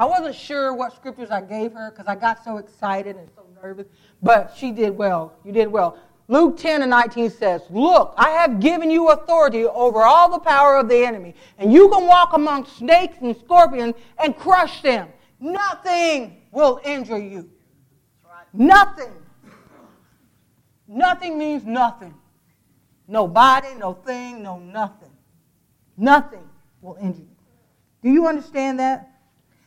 [0.00, 3.46] I wasn't sure what scriptures I gave her because I got so excited and so
[3.62, 3.86] nervous,
[4.20, 5.32] but she did well.
[5.44, 5.96] You did well.
[6.26, 10.76] Luke 10 and 19 says, Look, I have given you authority over all the power
[10.76, 15.08] of the enemy, and you can walk among snakes and scorpions and crush them.
[15.38, 17.48] Nothing will injure you.
[18.52, 19.12] Nothing.
[20.88, 22.14] Nothing means nothing.
[23.08, 25.10] Nobody, no thing, no nothing.
[25.96, 26.48] Nothing
[26.80, 27.36] will injure you.
[28.02, 29.10] Do you understand that?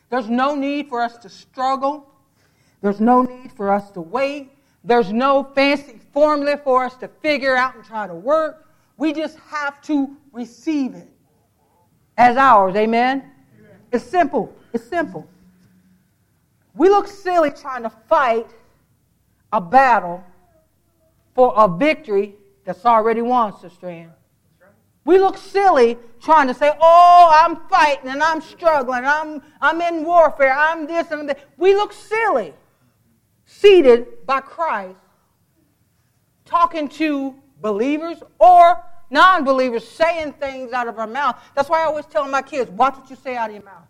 [0.08, 2.06] There's no need for us to struggle.
[2.80, 4.50] There's no need for us to wait.
[4.82, 8.68] There's no fancy formula for us to figure out and try to work.
[8.96, 11.08] We just have to receive it
[12.16, 12.76] as ours.
[12.76, 13.30] Amen?
[13.92, 14.54] It's simple.
[14.72, 15.28] It's simple.
[16.74, 18.46] We look silly trying to fight
[19.52, 20.24] a battle
[21.34, 24.12] for a victory that's already won, Sister Ann.
[25.04, 30.04] We look silly trying to say, oh, I'm fighting and I'm struggling, I'm, I'm in
[30.04, 31.40] warfare, I'm this and that.
[31.56, 32.52] We look silly
[33.46, 34.98] seated by Christ,
[36.44, 41.36] talking to believers or non believers, saying things out of our mouth.
[41.54, 43.86] That's why I always tell my kids watch what you say out of your mouth.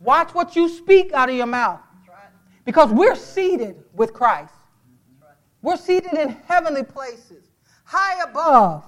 [0.00, 1.80] Watch what you speak out of your mouth.
[2.64, 4.52] Because we're seated with Christ.
[5.62, 7.44] We're seated in heavenly places,
[7.84, 8.84] high above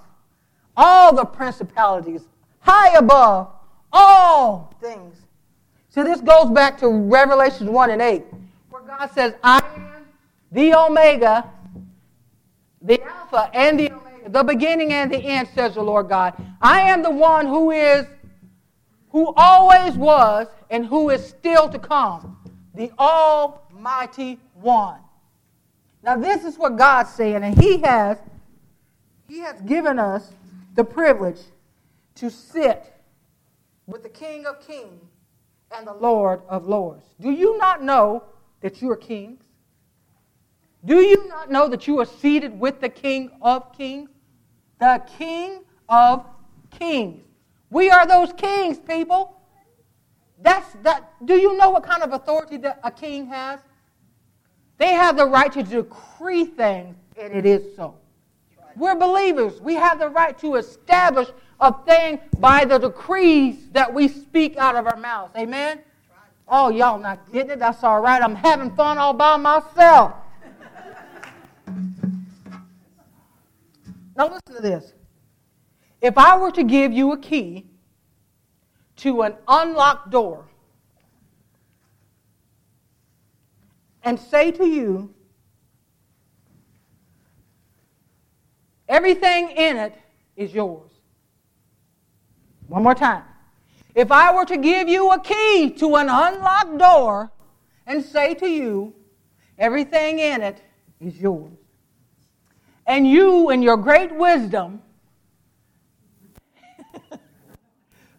[0.77, 2.23] all the principalities,
[2.61, 3.51] high above
[3.93, 5.17] all things.
[5.89, 8.25] So this goes back to Revelation 1 and 8.
[8.71, 10.07] where God says, I am
[10.53, 11.51] the Omega,
[12.83, 16.35] the Alpha and the Omega, the beginning and the end, says the Lord God.
[16.61, 18.07] I am the one who is,
[19.11, 22.37] who always was, and who is still to come,
[22.75, 25.01] the Almighty One.
[26.09, 28.17] Now, this is what God's saying, and He has,
[29.29, 30.33] He has given us
[30.75, 31.41] the privilege
[32.15, 32.95] to sit
[33.87, 35.05] with the King of Kings
[35.71, 37.05] and the Lord of Lords.
[37.21, 38.25] Do you not know
[38.63, 39.43] that you are kings?
[40.83, 44.09] Do you not know that you are seated with the King of kings?
[44.81, 46.25] The King of
[46.71, 47.23] kings.
[47.69, 49.43] We are those kings, people.
[50.41, 51.13] That's that.
[51.23, 53.61] Do you know what kind of authority that a king has?
[54.79, 57.97] They have the right to decree things, and it is so.
[58.77, 59.61] We're believers.
[59.61, 61.29] We have the right to establish
[61.61, 65.35] a thing by the decrees that we speak out of our mouths.
[65.37, 65.81] Amen?
[66.47, 67.59] Oh, y'all not getting it?
[67.59, 68.23] That's all right.
[68.23, 70.15] I'm having fun all by myself.
[74.17, 74.93] now, listen to this.
[76.01, 77.67] If I were to give you a key
[78.99, 80.48] to an unlocked door
[84.03, 85.15] and say to you,
[88.89, 89.95] everything in it
[90.37, 90.91] is yours.
[92.69, 93.25] One more time.
[93.95, 97.33] If I were to give you a key to an unlocked door
[97.87, 98.95] and say to you,
[99.59, 100.63] everything in it
[101.01, 101.53] is yours,
[102.87, 104.81] and you, in your great wisdom,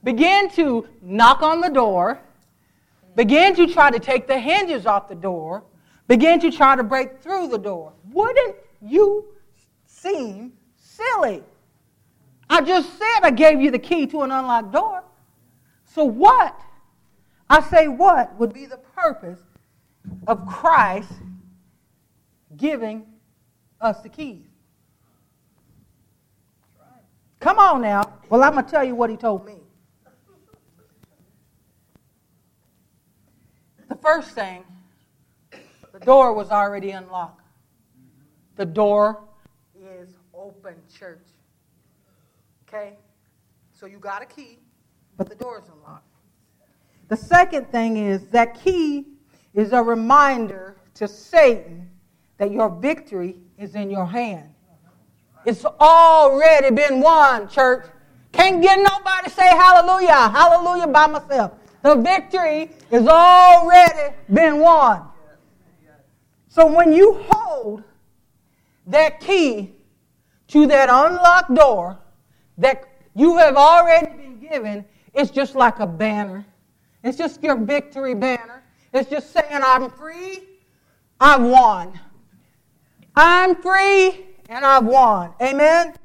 [0.04, 2.20] begin to knock on the door,
[3.20, 5.61] begin to try to take the hinges off the door,
[6.07, 9.26] begin to try to break through the door, wouldn't you
[9.86, 11.43] seem silly?
[12.49, 15.03] I just said I gave you the key to an unlocked door.
[15.84, 16.57] So, what,
[17.49, 19.41] I say, what would be the purpose
[20.26, 21.11] of Christ
[22.55, 23.05] giving
[23.82, 24.45] us the keys?
[27.41, 28.13] Come on now.
[28.30, 29.55] Well, I'm going to tell you what he told me.
[33.89, 34.64] The first thing,
[35.93, 37.45] the door was already unlocked.
[38.56, 39.24] The door
[39.82, 41.26] is open, church.
[42.68, 42.93] Okay?
[43.74, 44.60] So you got a key,
[45.18, 46.06] but the door is unlocked.
[47.08, 49.06] The second thing is that key
[49.54, 51.89] is a reminder to Satan
[52.38, 54.50] that your victory is in your hand.
[55.45, 57.86] It's already been won, church.
[58.32, 61.54] Can't get nobody say hallelujah, hallelujah by myself.
[61.82, 65.04] The victory has already been won.
[66.50, 67.84] So when you hold
[68.88, 69.74] that key
[70.50, 72.00] to that unlocked door
[72.58, 72.84] that
[73.16, 76.46] you have already been given, it's just like a banner.
[77.04, 78.64] It's just your victory banner.
[78.94, 80.40] It's just saying, I'm free,
[81.20, 81.98] I've won.
[83.16, 85.34] I'm free, and I've won.
[85.42, 85.88] Amen?
[85.88, 85.96] Amen?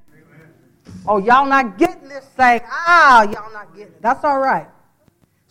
[1.08, 2.60] Oh, y'all not getting this thing.
[2.64, 4.02] Ah, y'all not getting it.
[4.02, 4.68] That's all right.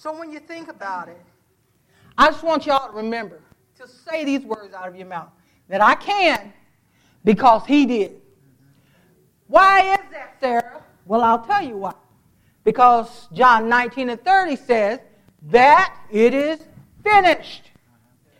[0.03, 1.21] So when you think about it,
[2.17, 3.39] I just want y'all to remember
[3.77, 5.29] to say these words out of your mouth
[5.69, 6.51] that I can
[7.23, 8.19] because he did.
[9.47, 10.83] Why is that, Sarah?
[11.05, 11.93] Well, I'll tell you why.
[12.65, 14.99] Because John 19 and 30 says
[15.43, 16.59] that it is
[17.01, 17.71] finished.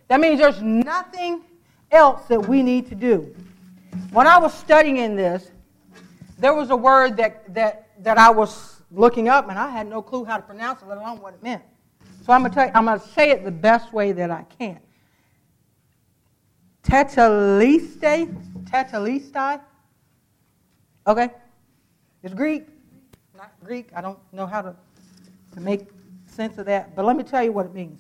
[0.09, 1.43] That means there's nothing
[1.91, 3.33] else that we need to do.
[4.11, 5.49] When I was studying in this,
[6.37, 10.01] there was a word that, that, that I was looking up, and I had no
[10.01, 11.63] clue how to pronounce it, let alone what it meant.
[12.25, 14.31] So I'm going to tell you, I'm going to say it the best way that
[14.31, 14.79] I can.
[16.83, 18.33] Teteliste,
[18.65, 19.61] teteliste.
[21.07, 21.29] Okay,
[22.21, 22.67] it's Greek,
[23.35, 23.89] not Greek.
[23.95, 24.75] I don't know how to,
[25.53, 25.87] to make
[26.25, 27.99] sense of that, but let me tell you what it means.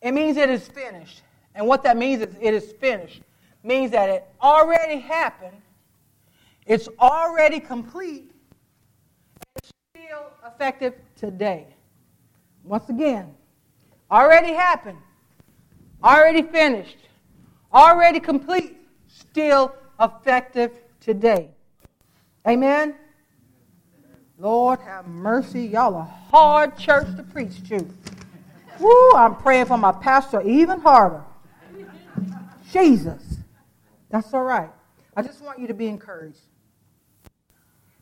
[0.00, 1.22] It means it is finished.
[1.54, 3.22] And what that means is it is finished.
[3.62, 5.56] Means that it already happened,
[6.66, 8.33] it's already complete,
[10.44, 11.66] effective today.
[12.64, 13.34] Once again,
[14.10, 14.98] already happened,
[16.02, 16.98] already finished,
[17.72, 18.76] already complete,
[19.06, 21.50] still effective today.
[22.46, 22.94] Amen?
[24.38, 25.66] Lord have mercy.
[25.66, 27.86] Y'all a hard church to preach to.
[28.80, 31.22] Woo, I'm praying for my pastor even harder.
[32.70, 33.38] Jesus.
[34.10, 34.70] That's all right.
[35.16, 36.40] I just want you to be encouraged.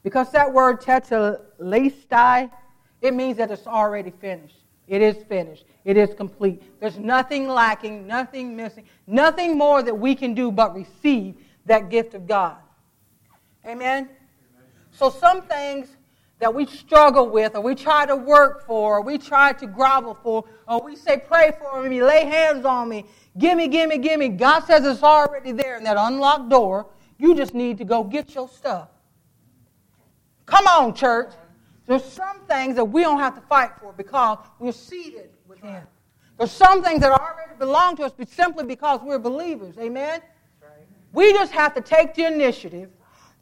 [0.02, 2.50] Because that word tetelestai,
[3.00, 4.56] it means that it's already finished.
[4.88, 5.64] It is finished.
[5.84, 6.62] It is complete.
[6.80, 11.36] There's nothing lacking, nothing missing, nothing more that we can do but receive
[11.66, 12.56] that gift of God.
[13.64, 14.04] Amen?
[14.04, 14.08] Amen.
[14.90, 15.88] So some things
[16.40, 20.18] that we struggle with, or we try to work for, or we try to grovel
[20.22, 23.06] for, or we say, pray for me, lay hands on me,
[23.38, 24.28] gimme, gimme, gimme.
[24.30, 26.88] God says it's already there in that unlocked door.
[27.16, 28.88] You just need to go get your stuff.
[30.46, 31.32] Come on, church.
[31.86, 35.82] There's some things that we don't have to fight for because we're seated with Him.
[36.38, 39.76] There's some things that already belong to us but simply because we're believers.
[39.78, 40.20] Amen?
[41.12, 42.90] We just have to take the initiative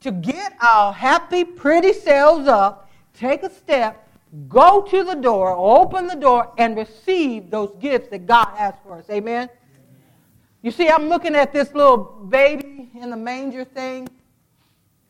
[0.01, 4.09] to get our happy, pretty selves up take a step,
[4.49, 8.97] go to the door, open the door, and receive those gifts that God has for
[8.97, 9.05] us.
[9.11, 9.49] Amen?
[10.63, 11.99] You see, I'm looking at this little
[12.29, 14.09] baby in the manger thing,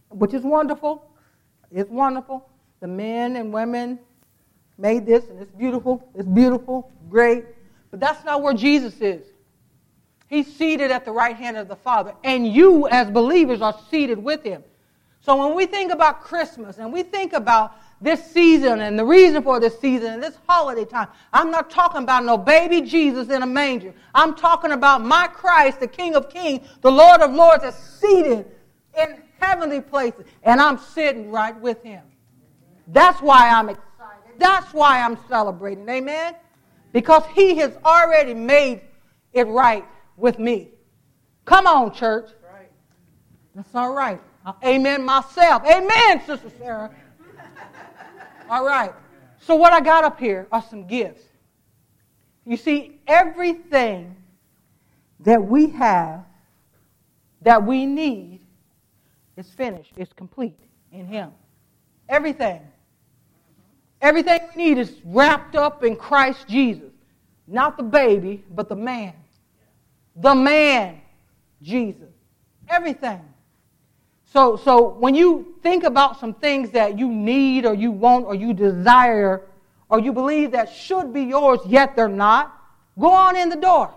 [0.09, 1.10] which is wonderful.
[1.73, 2.49] It's wonderful.
[2.81, 3.99] The men and women
[4.79, 6.09] made this, and it's beautiful.
[6.15, 7.45] It's beautiful, great.
[7.91, 9.25] But that's not where Jesus is.
[10.29, 14.23] He's seated at the right hand of the Father, and you, as believers, are seated
[14.23, 14.63] with him.
[15.23, 19.43] So when we think about Christmas and we think about this season and the reason
[19.43, 21.09] for this season and this holiday time.
[21.33, 23.93] I'm not talking about no baby Jesus in a manger.
[24.15, 28.47] I'm talking about my Christ, the King of Kings, the Lord of Lords, is seated
[28.99, 32.03] in heavenly places, and I'm sitting right with him.
[32.89, 34.33] That's why I'm excited.
[34.39, 35.89] That's why I'm celebrating.
[35.89, 36.35] Amen?
[36.93, 38.81] Because he has already made
[39.33, 39.85] it right
[40.17, 40.69] with me.
[41.45, 42.31] Come on, church.
[43.55, 44.21] That's all right.
[44.65, 45.63] Amen myself.
[45.65, 46.91] Amen, Sister Sarah.
[48.49, 48.93] All right.
[49.41, 51.23] So, what I got up here are some gifts.
[52.47, 54.17] You see, everything
[55.21, 56.25] that we have
[57.43, 58.40] that we need
[59.41, 60.59] is finished, it's complete
[60.93, 61.33] in Him.
[62.09, 62.61] Everything.
[64.01, 66.93] Everything we need is wrapped up in Christ Jesus.
[67.47, 69.15] Not the baby, but the man.
[70.17, 71.01] The man,
[71.63, 72.13] Jesus.
[72.69, 73.21] Everything.
[74.33, 78.35] So, so when you think about some things that you need or you want or
[78.35, 79.43] you desire
[79.89, 82.57] or you believe that should be yours, yet they're not,
[82.99, 83.93] go on in the door.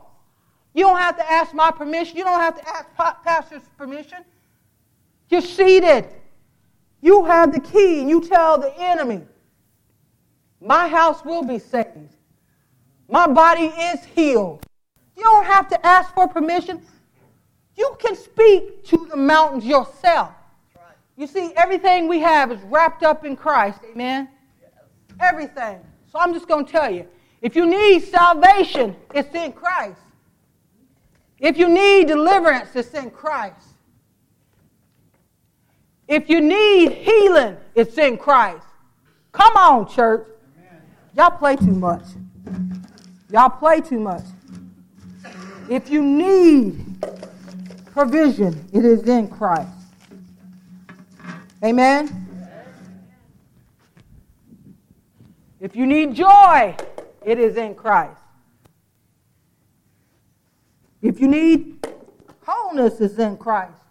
[0.74, 2.18] You don't have to ask my permission.
[2.18, 4.26] You don't have to ask pastor's permission.
[5.34, 6.06] You're seated.
[7.02, 9.24] You have the key and you tell the enemy,
[10.62, 12.14] my house will be saved.
[13.10, 14.64] My body is healed.
[15.18, 16.84] You don't have to ask for permission.
[17.76, 20.30] You can speak to the mountains yourself.
[21.18, 23.80] You see, everything we have is wrapped up in Christ.
[23.92, 24.30] Amen?
[25.20, 25.80] Everything.
[26.12, 27.08] So I'm just going to tell you
[27.42, 30.00] if you need salvation, it's in Christ.
[31.40, 33.73] If you need deliverance, it's in Christ.
[36.08, 38.66] If you need healing, it's in Christ.
[39.32, 40.28] Come on, church.
[41.16, 42.04] Y'all play too much.
[43.30, 44.24] Y'all play too much.
[45.70, 47.04] If you need
[47.92, 49.70] provision, it is in Christ.
[51.64, 52.20] Amen?
[55.60, 56.76] If you need joy,
[57.24, 58.20] it is in Christ.
[61.02, 61.88] If you need
[62.46, 63.83] wholeness, it's in Christ.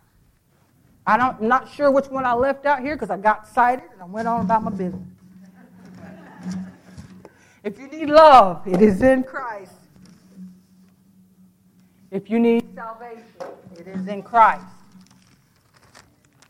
[1.06, 3.84] I don't, I'm not sure which one I left out here because I got excited
[3.92, 5.02] and I went on about my business.
[7.64, 9.72] if you need love, it is in Christ.
[12.10, 13.24] If you need salvation,
[13.78, 14.66] it is in Christ.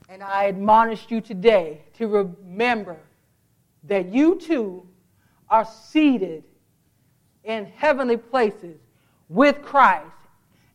[0.09, 2.99] And I admonish you today to remember
[3.85, 4.87] that you too
[5.49, 6.45] are seated
[7.45, 8.77] in heavenly places
[9.29, 10.07] with Christ.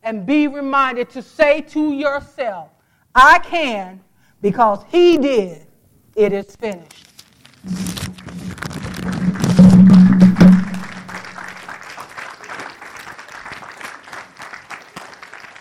[0.01, 2.69] And be reminded to say to yourself,
[3.15, 4.01] I can
[4.41, 5.65] because he did.
[6.15, 7.05] It is finished.